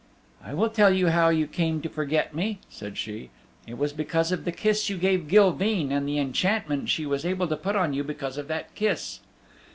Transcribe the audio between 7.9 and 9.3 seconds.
you because of that kiss."